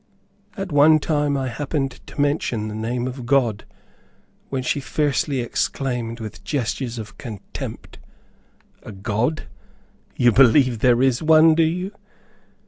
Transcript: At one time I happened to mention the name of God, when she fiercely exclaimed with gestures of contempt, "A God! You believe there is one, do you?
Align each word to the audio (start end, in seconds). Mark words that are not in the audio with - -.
At 0.57 0.71
one 0.71 0.97
time 0.97 1.37
I 1.37 1.47
happened 1.47 1.99
to 2.07 2.19
mention 2.19 2.69
the 2.69 2.73
name 2.73 3.05
of 3.07 3.27
God, 3.27 3.65
when 4.49 4.63
she 4.63 4.79
fiercely 4.79 5.41
exclaimed 5.41 6.19
with 6.19 6.43
gestures 6.43 6.97
of 6.97 7.19
contempt, 7.19 7.99
"A 8.81 8.91
God! 8.93 9.43
You 10.15 10.31
believe 10.31 10.79
there 10.79 11.03
is 11.03 11.21
one, 11.21 11.53
do 11.53 11.61
you? 11.61 11.91